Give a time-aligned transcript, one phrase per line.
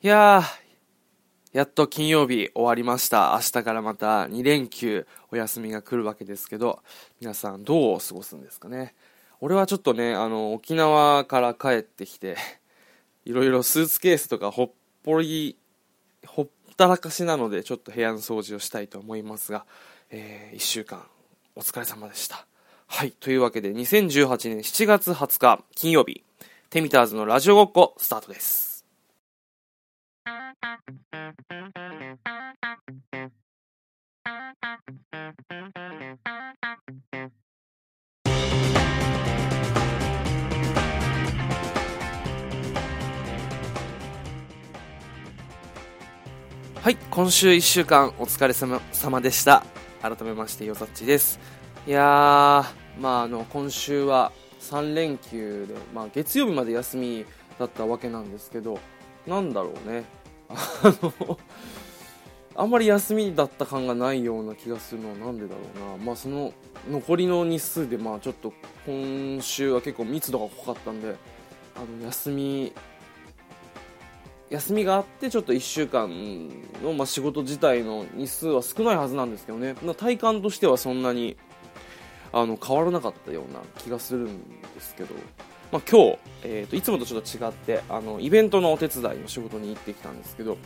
[0.00, 3.32] いやー、やっと金曜日終わりました。
[3.34, 6.78] 明日からまた2連休お休みが来るわけですけど、
[7.20, 8.94] 皆さんどう過ごすんですかね？
[9.40, 12.36] 俺はちょっとね、あの、沖縄から帰ってきて、
[13.26, 14.70] いろいろスーツケースとかほっ
[15.02, 15.58] ぽり、
[16.24, 19.66] ほったらかしなので、ちょっと部屋の掃除をしたいと思いますが、
[20.10, 21.04] えー、1週間
[21.56, 22.46] お疲れ様でした。
[22.86, 23.10] はい。
[23.10, 26.22] というわけで、2018年7月20日金曜日、
[26.70, 28.67] テミターズのラジオごっこスタートです。
[30.48, 30.54] は
[46.90, 48.80] い、今週1週間お疲れ様
[49.20, 49.62] でした。
[50.00, 51.38] 改めまして、よざっちです。
[51.86, 52.04] いやー、
[52.98, 57.26] まあ、あの、今週は3連休で、まあ、月曜日まで休み
[57.58, 58.80] だったわけなんですけど、
[59.26, 60.04] なんだろうね。
[60.82, 61.38] あの、
[62.54, 66.04] あんまり休みだった感がないような気がするのはなんでだろうな。
[66.04, 66.52] まあ、その、
[66.90, 68.52] 残りの日数で、まあ、ちょっと
[68.86, 71.14] 今週は結構密度が濃かったんで、
[71.76, 72.72] あの、休み、
[74.50, 76.08] 休みがあってちょっと1週間
[76.82, 81.36] の、まあ、仕事自体の日数は少ないはずなんですけどねま体感としてはそんなに
[82.32, 85.14] あの変わらなかったような気がするんですけど、
[85.70, 90.56] まあ、今日、えーと、いつもとちょっと違ってあのイベントのお手伝いの仕事に行ってきたんですけど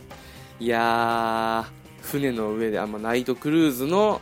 [0.59, 4.21] いやー船の上であん、ま、ナイトクルーズの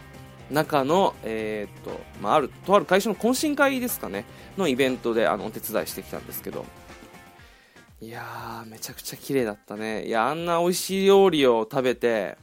[0.50, 4.26] 中の、えーとまあ、あるとある会社の懇親会ですかね
[4.58, 6.66] のイベントであのお手伝いしてきたんですけど
[8.04, 10.08] いやー、めちゃくちゃ綺麗だったね。
[10.08, 12.36] いや、あんな美味しい料理を食べて、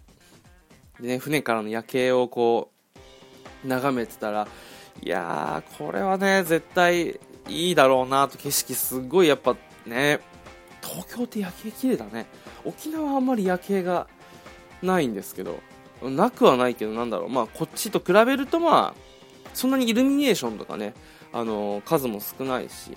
[1.01, 2.71] でね、船からの夜景をこ
[3.65, 4.47] う、眺めてたら、
[5.03, 10.21] いやー、これはね、絶対いいだろうなと、景色すごいやっぱね、
[10.83, 12.27] 東京って夜景綺麗だね。
[12.65, 14.07] 沖縄はあんまり夜景が
[14.83, 15.61] ないんですけど、
[16.03, 19.01] なくはないけど、なんだろう、まあ、こっちと比べるとまあ、
[19.55, 20.95] そんなにイルミネーションとかね、
[21.33, 22.97] あのー、数も少ないし、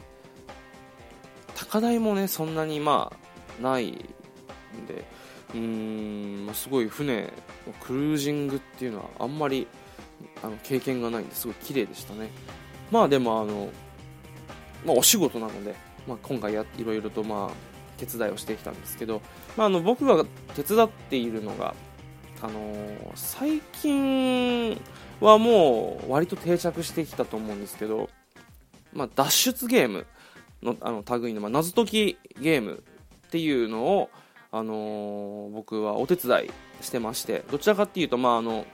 [1.56, 3.13] 高台もねそんなにま
[3.59, 3.95] あないん
[4.88, 5.06] で。
[5.53, 9.67] うーん、まあ、すごい船のクルージングっていうのはあんまり
[10.44, 12.29] あの経験がないんですごい綺麗でしたね。
[12.90, 13.69] まあでもあの、
[14.86, 15.75] まあ、お仕事なので、
[16.08, 19.22] まあ、今回やいろいろとまあ手伝いをしてきたんですけど、
[19.56, 20.25] まあ、あの僕が
[20.56, 21.75] 手伝っているのが
[22.42, 24.81] あのー、最近
[25.20, 28.09] はもう割と定着してきたと思うんですけど、
[28.94, 30.08] まあ、脱出ゲーム
[30.64, 32.84] のあの類の、まあ、謎解きゲーム
[33.28, 34.09] っていうのを、
[34.52, 38.66] あのー、僕はお手伝いしてましてどちらかっていうと、まあ、あの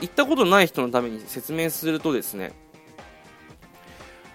[0.00, 2.52] 行ったことない人のために説明するとですね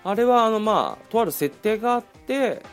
[0.08, 2.64] あれはあの、まあ、とある設定があって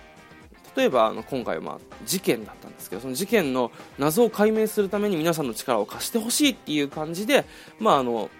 [0.77, 7.45] 例えばあの今回はまあ事件だったんですけどその事件の謎を解明するために皆さんの力を貸してほしいっていう感じで、
[7.81, 8.31] まあ、あの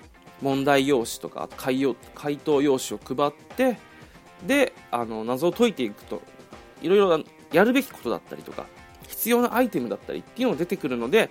[0.43, 1.83] 問題用紙とか回
[2.37, 3.79] 答用紙を配って
[4.47, 6.23] であの謎を解いていくと
[6.81, 8.67] いろいろやるべきことだったりとか
[9.09, 11.31] 必要なアイテムだったりっていうのが出てくるので、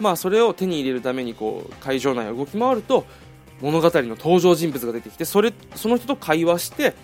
[0.00, 3.06] まあ、それを手に入れるためにこう会場内を動き回ると
[3.60, 6.94] 物語の登場人物が出てきてそれその人と会話して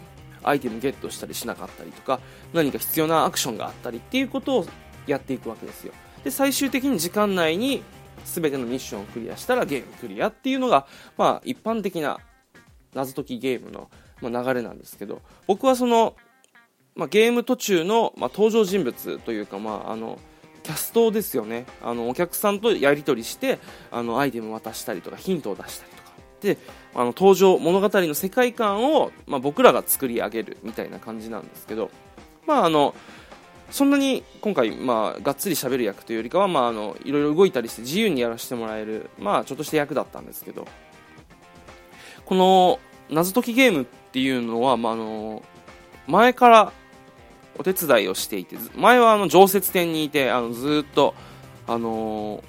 [0.42, 2.20] アイテムゲットしたりしなかったりとか
[2.52, 4.66] 何か必要なアクションがあったりっていうことを
[5.06, 5.92] やっていくわけですよ。
[6.24, 7.82] で最終的に時間内に
[8.24, 12.18] 全てのミッションをクリアしたらゲームクリアっていうのが、まあ、一般的な
[12.94, 13.90] 謎解きゲームの
[14.20, 16.14] ま、流れなんですけど僕はその、
[16.94, 20.18] まあ、ゲーム途中の、まあ、登場人物というか、まあ、あの
[20.62, 21.64] キャストですよね。
[21.82, 23.58] あのお客さんとやり取りして
[23.90, 25.99] あのアイテムを渡したりとかヒントを出したりとか。
[26.40, 26.58] で
[26.94, 31.90] あの登場物語の世界観を、まあ、僕らが作り上げるみたいな感じなんですけど、
[32.46, 32.94] まあ、あの
[33.70, 40.66] そんなに今回、まあ、がっつり喋る役というよりかは、まあ、あのいろいろ動いたりして自由にやらせてもらえる、まあ、ちょっとした役だったんですけど
[42.24, 42.80] この
[43.10, 45.42] 謎解きゲームっていうのは、まあ、あの
[46.06, 46.72] 前から
[47.58, 51.14] お手伝いをしていて前はあの常設店にいてあのずっと、
[51.66, 52.42] あの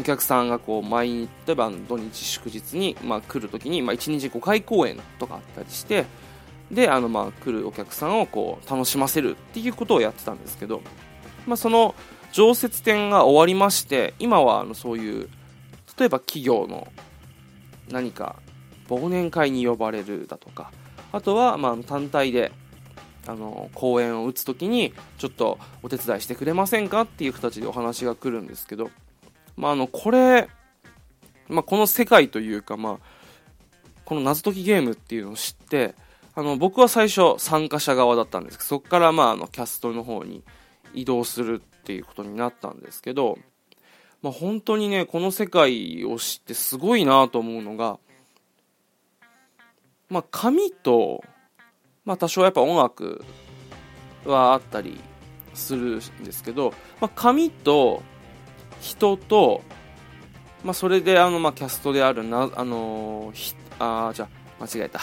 [0.00, 6.06] お客さんがこう毎日例えば土日祝日に、まあ、来るときに、まあ、1日5回公演とかあったりして
[6.70, 10.80] であの、まあ、来るお客さんをこう楽しませるっていうことをやってたんですけど、
[11.46, 11.94] まあ、その
[12.32, 15.28] 常設店が終わりまして今はあのそういう
[15.98, 16.88] 例えば企業の
[17.90, 18.36] 何か
[18.88, 20.72] 忘年会に呼ばれるだとか
[21.12, 22.52] あとは、まあ、単体で
[23.26, 28.90] あの公演を打つ時にちょっとお手伝いしてくれませんかっていう形でお話が来るんですけど、
[29.60, 30.48] まあ、あのこれ、
[31.48, 32.98] まあ、この世界というか、まあ、
[34.06, 35.94] この謎解きゲームっていうのを知って
[36.34, 40.42] あの僕は最初参加者側だったんですけどそこからまああのキャストの方に
[40.94, 43.38] 移動するっていうことになったんですけど、
[44.22, 47.98] まあ、本当にねこの世界を知ってすごいなと思うのが、
[50.08, 51.22] まあ、紙と、
[52.06, 53.22] まあ、多少やっぱ音楽
[54.24, 54.98] はあったり
[55.52, 58.02] するんですけど、まあ、紙と
[58.80, 59.62] 人と、
[60.64, 64.28] まあ、それであの、まあ、キャストであるな、あのー、あじゃ
[64.60, 65.00] 間違えた。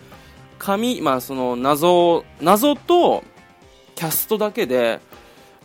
[0.58, 3.24] 紙、まあ、その謎謎と
[3.94, 5.00] キャストだけで、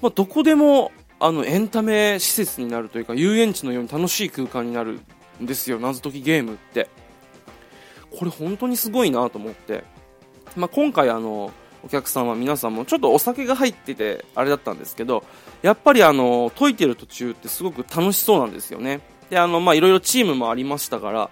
[0.02, 5.00] まあ、どこでもあのエンタメ施設になるというか遊園地のように楽しい空間になる
[5.42, 5.80] んですよ。
[5.80, 6.90] 謎解きゲームって。
[8.18, 9.84] これ本当にすごいなと思って、
[10.56, 11.52] まあ、今回あの
[11.86, 15.24] お客さんは皆さんもちょっとお酒が入っててあれだったんですけど
[15.62, 19.02] やっぱりあの解いてる途中ってすごく楽しそうなんですよね。
[19.30, 21.30] であのまあいろいろチームもありましたから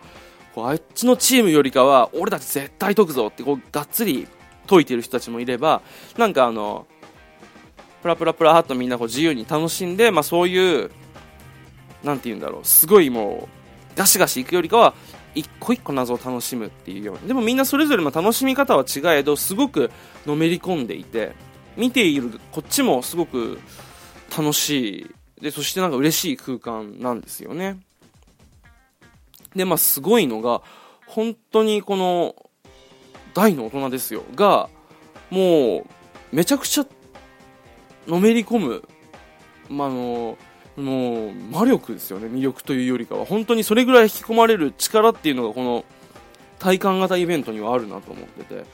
[0.54, 4.28] こうあっちのチームよりかは俺たち絶対解くぞってこうがっつり
[4.68, 5.82] 解いてる人たちもいれば
[6.18, 6.88] なんかあの
[8.02, 10.92] プラプラプラっとみんなこう自由に楽しんで、まあ、そういう
[12.04, 13.48] なんて言うんだろうすごいも
[13.94, 14.94] うガシガシいくよりかは
[15.36, 19.92] 一個一個謎を楽しむっていうようにでもみんなそれぞれの楽しみ方は違えどすごく
[20.26, 21.34] のめり込んでいて
[21.78, 23.60] 見ているこっちもすごく
[24.36, 25.16] 楽しい。
[25.42, 27.80] でそしてなんか嬉しい空間なんですよね。
[29.56, 30.62] で、まあ、すごいのが、
[31.08, 32.36] 本当にこの、
[33.34, 34.70] 大の大人ですよ、が、
[35.30, 35.86] も
[36.32, 36.86] う、めちゃくちゃ、
[38.08, 38.84] のめり込む、
[39.70, 40.38] まあ、の、
[40.78, 43.26] もう、魔力ですよね、魅力というよりかは。
[43.26, 45.86] 本当にそれぐらい引き込まれる力っていうのが、この、
[46.60, 48.66] 体感型イベントにはあるなと思ってて。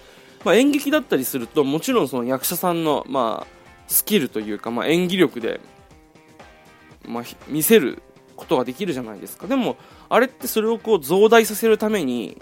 [0.44, 3.48] まあ、演劇だったりすると、もちろんその役者さんの、まあ、
[3.88, 5.60] スキルというか、まあ、演技力で、
[7.06, 8.02] まあ、見せる
[8.40, 9.76] ことができるじゃないですかでも
[10.08, 12.42] あれってそれをこう増大させるために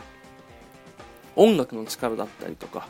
[1.36, 2.88] 音楽の力だったりとか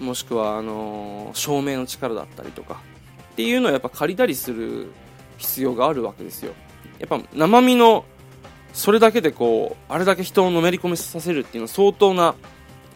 [0.00, 2.80] もしくはあの、照明の力だったりとか
[3.32, 4.90] っていうのをやっぱ借りたりする
[5.38, 6.52] 必要があるわけですよ。
[6.98, 8.04] やっぱ生身の
[8.72, 12.34] それだけでこうあれだけ人をのめり込みさせるっていうのは相当な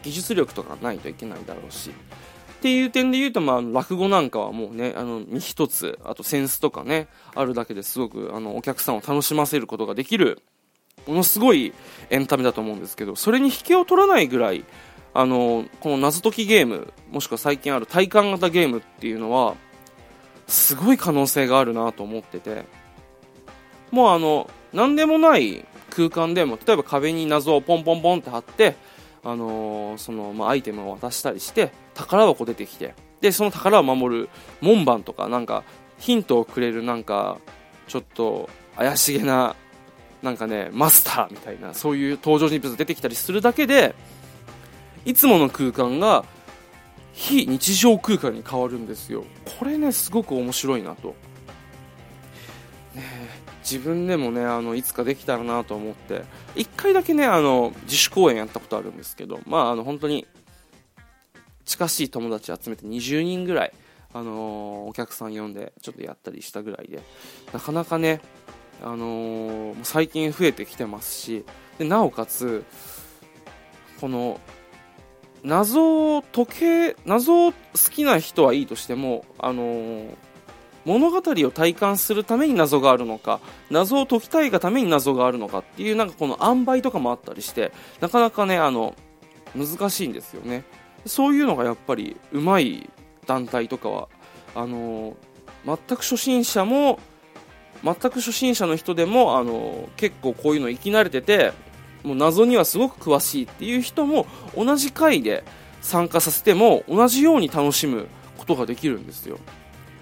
[0.03, 1.91] 技術力とかないといけないだろうし。
[1.91, 10.43] っていう点で言うと、まあ、落語なんかはもうね、あの、身一つ、あとセンスとかね、あるだけですごく、あの、お客さんを楽しませることができる、
[11.07, 11.75] ものすごい
[12.09, 14.65] エンタメだと思うんですけど、それに引けを取らないぐらい、
[15.13, 19.55] あの、この謎解きゲーム、もしくは最近ある体感型ゲームっていうのは、
[20.47, 22.65] すごい可能性があるなと思ってて、
[23.91, 28.77] もうあの、なんでもない空間でも、例えば壁に謎をポンポンポンって貼って、
[29.25, 34.29] あのー、その、まあ、アイテムを渡したりして、宝箱出てきて、で、その宝を守る
[34.61, 35.65] 門番とか、なんか、
[35.99, 37.39] ヒントをくれるなんか、
[37.89, 39.57] ちょっと怪しげな、
[40.23, 43.95] なんかね、マスターみたいな、そういう登場人物が出てきたりするだけで、
[45.05, 46.25] いつもの空間が、
[47.13, 49.25] 非日常空間に変わるんですよ。
[49.59, 51.15] これね、すごく面白いなと。
[52.95, 53.03] ね
[53.63, 56.23] 自分でもねあのいつかできたらなと思って
[56.55, 60.25] 1回だけねあの自主公演やったことあるんですけどまああの本当に
[61.67, 63.73] 近しい友達集めて20人ぐらい、
[64.15, 67.01] あの、お客さん呼んでちょっとやったりしたぐらいで
[67.53, 68.21] なかなかね、
[68.83, 71.45] あの、最近増えてきてますし
[71.79, 72.65] でなおかつ
[74.01, 74.41] この
[75.47, 77.57] 謎を解け謎を好
[77.93, 80.17] きな人はいいとしても、あのー、
[80.85, 83.39] 物語を体感するために謎があるのか
[83.71, 88.97] 謎を解きたいがために謎があるのかっていうなんかこの塩梅とかもあったりしてなかなかねあの
[89.55, 90.65] 難しいんですよね。
[91.07, 92.91] そういうのがやっぱりうまい
[93.27, 94.09] 団体とかは
[94.57, 95.17] あの
[95.65, 96.99] 全く初心者も
[97.85, 101.53] 全く初心者の人でもあの結構こういうの生き慣れてて
[102.07, 105.43] もう謎にはすごく詳しいっていう人も同じ回で
[105.83, 108.07] 参加させても同じように楽しむ
[108.39, 109.39] ことができるんですよ。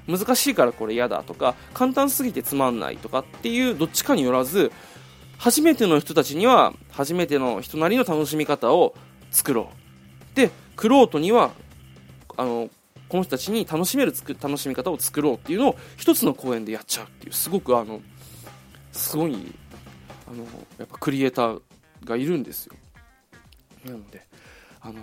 [0.07, 4.71] 難しいからこれ嫌だとか簡単すぎてつまんないとかっていうどっちかによらず
[5.39, 8.95] 初めての人たちには初めての人なりの楽しみ方を
[9.31, 9.71] 作ろ
[10.33, 10.37] う。
[10.37, 11.53] でクロートには
[12.37, 12.69] あの
[13.09, 18.03] この人たちに楽しめる楽しみ方を作ろうっていうのを一つの公演でやっちゃうっていうすごくあの
[18.93, 19.55] すごい
[20.27, 20.45] あの
[20.79, 21.63] やっぱクリエイター
[22.05, 22.75] がいるんですよ。
[23.85, 24.27] なので
[24.81, 24.95] あの、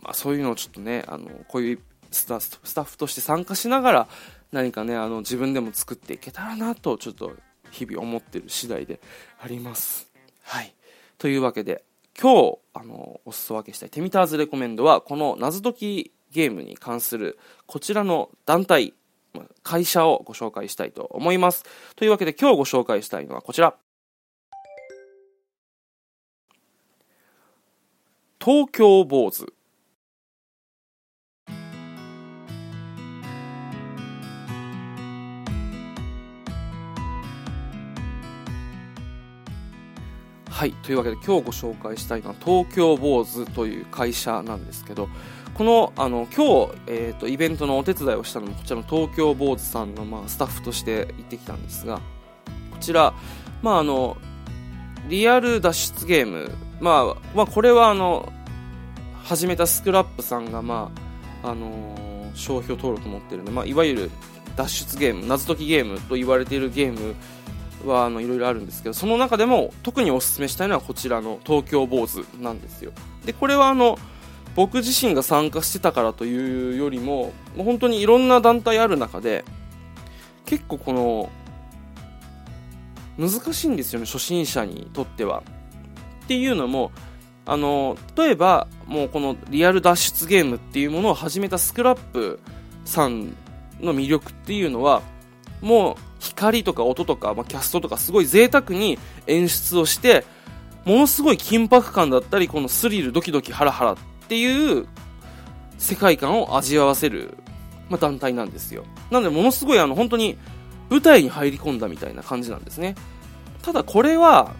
[0.00, 1.78] まあ、そういうのをちょっとねあのこういう
[2.10, 4.08] スタッフとして参加しながら
[4.52, 7.32] 何かねあの自分でも作っていけたらなとちょっと
[7.70, 9.00] 日々思ってる次第で
[9.40, 10.10] あります。
[10.42, 10.74] はい。
[11.18, 11.84] というわけで
[12.18, 18.94] 今日あのお裾分けしたいテミターズレコメンドはこの謎解きゲームに関するこちらの団体
[19.62, 21.64] 会社をご紹介したいと思います。
[21.96, 23.74] というわけで今日ご紹介したいのはこちら。
[28.46, 29.44] 東京坊主。
[40.48, 45.08] はいというわけで今日ご紹介したいのは東京坊主という会社なんですけど
[45.54, 51.96] このあの今日、えーと、とイベントのお手伝いをしたのもこちらの東京坊主さんの、まあ、スタッフとして行ってきたんですが
[52.70, 53.12] こちら、
[53.60, 54.16] まあ、あの
[55.08, 58.32] リアル脱出ゲーム、まあ、まあ、これはあの
[59.26, 60.92] 始めたスクラップさんが、ま
[61.42, 64.10] ああのー、商標登録持ってるんで、まあ、いわゆる
[64.54, 67.16] 脱出ゲーム謎解きゲームと言われているゲーム
[67.90, 72.92] はあのいろいろあるんですけどその中でも特におすすめしたいのはこちらの東京坊主なんですよ。
[73.24, 73.98] でこれはあの
[74.54, 79.44] 僕自身が参加してたからというよりも本当にいろんな団体ある中で
[80.46, 81.30] 結構この
[83.18, 85.42] 難しいんですよね初心者にとっては。
[86.24, 86.92] っていうのも
[87.46, 92.40] あの例えばもうこのリアル脱出ゲームっていうものを始めたスクラップ
[92.84, 93.36] さん
[93.80, 95.02] の魅力っていうのは
[95.60, 100.24] もう光とか音とか、まあ、キャストとかすごい贅沢に演出をして
[100.84, 103.96] ものすごい緊迫感だったりこのスリルドキドキハラハラっ
[104.28, 104.86] ていう
[105.78, 107.36] 世界観を味わわせる、
[107.88, 108.84] まあ、団体なんですよ。
[109.10, 110.36] なのでものすごいあの本当に
[110.90, 112.94] 舞台に入り込んだみたいな感じなんですね。
[113.62, 114.52] ただこれは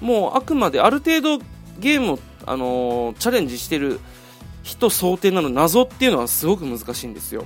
[0.00, 1.38] もうあくまである程度
[1.78, 4.00] ゲームを、あのー、チャレンジしてる
[4.62, 7.44] 人想定なの謎っていうのはすごく難しいんですよ。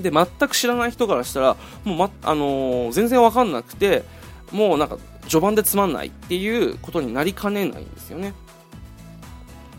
[0.00, 4.04] で全く知らない人からしたらもう、まあのー、全然分かんなくて
[4.50, 4.98] もうなんか
[5.28, 8.34] 序盤でつまんないっていうことになりかねないんですよね。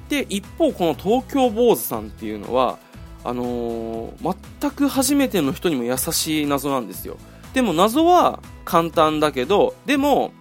[0.09, 2.77] で一方この東京坊主さんっていうのは
[3.23, 7.17] あのー、全く初めての人にも優しい謎なんですよ。
[7.53, 10.31] でも謎は簡単だけどでも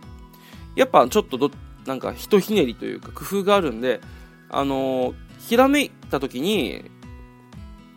[0.74, 1.50] やっぱちょっとど
[1.86, 4.00] なんかひとひねりというか工夫があるんで
[4.48, 6.90] あのー、ひらめいた時に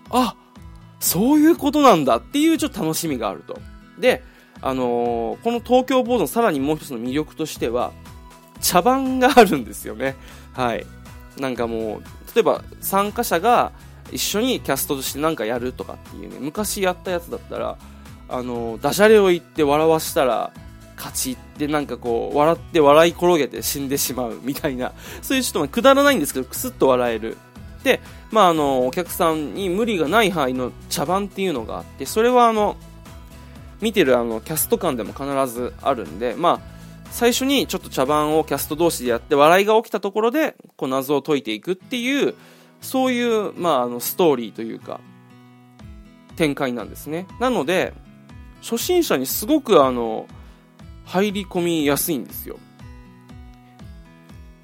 [0.10, 0.36] あ
[1.00, 3.60] そういうことなんだっていうちょっと楽しみがあると。
[4.00, 4.24] で、
[4.62, 7.92] あのー、この東京ボードのさらにもう一つの魅力としては、
[8.62, 10.16] 茶番があるんですよね。
[10.54, 10.86] はい。
[11.38, 12.02] なんかもう、
[12.34, 13.72] 例えば参加者が
[14.12, 17.78] 一緒にキャストとして何かやるとかっていうね、昔やったやつだったら、
[18.28, 20.54] あのー、ダジャレを言って笑わしたら、
[21.06, 27.38] 勝ちってなんかこう、笑って笑い転げて死んでしまうみたいな、 そういうちょっとくだらないんですけど、くすっと笑える。
[27.84, 32.78] で、まあ、あのお客さんに無理がない範囲の茶番っていうのがあってそれはあの
[33.80, 36.60] 見てるあのキャスト間でも必ずあるんで、まあ、
[37.12, 42.34] 最初にちょっと茶番をキャスト同士でやって笑いが起きたところでこう謎を解いていくっていう
[42.82, 45.00] そういう、まあ、あのストーリーというか
[46.38, 47.94] 展開なんですねなので
[48.62, 50.26] 初心者にすごくあの
[51.06, 52.58] 入り込みやすいんですよ。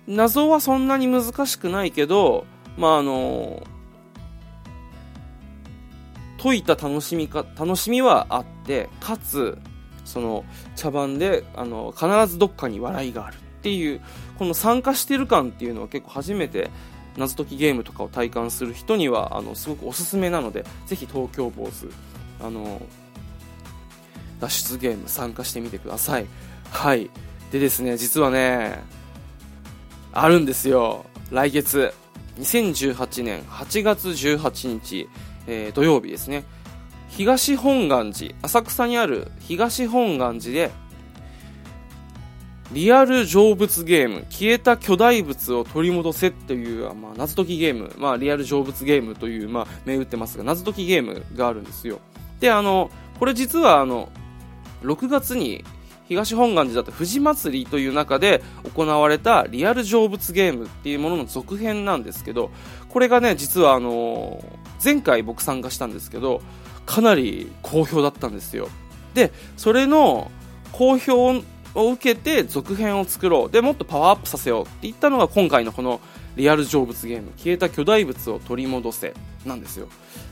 [0.07, 2.45] 謎はそんなに難しくないけど
[2.77, 3.63] まああの
[6.41, 9.57] 解いた楽しみか楽しみはあってかつ
[10.03, 10.43] その
[10.75, 14.01] 茶番であの必ずどっかに笑いがあるっていう
[14.37, 16.71] この参加してる感っていうのは結構初めて
[17.15, 21.89] 謎解きゲームとかを体感する人にはあのすごくおすすめなのでぜひ東京坊主
[22.41, 22.81] あの
[24.41, 26.25] 脱出ゲーム参加してみてください。
[26.71, 27.09] はい。
[27.51, 28.83] でですね実はね
[30.11, 31.05] あるんですよ。
[31.31, 31.93] 来月
[32.39, 35.07] 2018年8月18日、
[35.47, 36.43] えー、土曜日ですね。
[37.09, 40.71] 東本願寺浅草にある東本願寺で
[42.71, 51.99] リアル成仏ゲーム消えた巨大物を取り戻せという、まあ、謎解きゲーム、まあ、リアル成仏ゲームという、まあ、銘打ってますが謎解きゲームがあるんですよ。
[52.39, 54.09] であのこれ実はあの
[54.81, 55.63] 6月に
[56.07, 58.43] 東本願寺だと富士祭りという中で
[58.75, 62.51] 行われたリアル成仏ゲームっていうものの続編なんですけど
[62.89, 64.43] これがね実はあの
[64.83, 66.41] 前回僕参加したんですけど
[66.85, 68.67] かなり好評だったんですよ。
[69.13, 70.31] でそれの
[70.73, 71.29] 好評
[71.75, 73.51] を受けて続編を作ろう。
[73.51, 76.01] でもっとパワーアップさせようって言ったのが今回のこの
[76.35, 79.13] リアル成仏ゲーム消えた巨大物を取り戻せ
[79.45, 79.87] なんですよ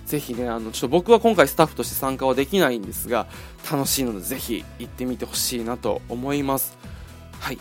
[0.10, 3.28] ぜひね、あの、ちょっと僕は今回スタッフとして参加はできないんですが、
[3.72, 6.80] 楽しいのでぜひ行ってみてほしいなと思います。
[7.40, 7.60] はい。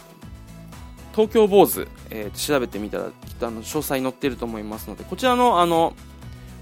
[1.12, 5.94] 東京坊主、えー、調べてみたら、きっとあの、詳細載ってると思いますので、こちらのあの、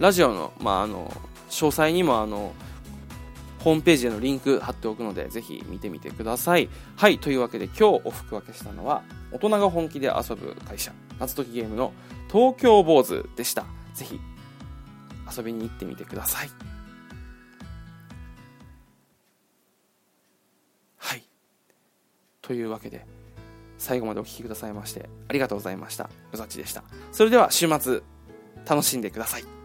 [0.01, 1.09] ラジオの、まあ、あの、
[1.51, 2.53] 詳細にもあの、
[3.61, 6.69] ホームページへのリンク貼っておくので、ぜひ見てみてください。
[6.97, 9.03] はい、というわけで今日お服分けしたのは、
[9.33, 11.93] 大人が本気で遊ぶ会社、夏時ゲームの
[12.31, 13.65] 東京坊主でした。
[13.95, 14.21] ぜひ
[15.37, 16.51] 遊びに行ってみてください。
[20.99, 21.23] はい。
[22.43, 23.07] というわけで
[23.79, 26.05] 最後までお聴きくださいましてありがとうございました。
[26.05, 26.85] よざちでした。
[27.13, 28.03] それでは週末
[28.69, 29.56] 楽しんでください。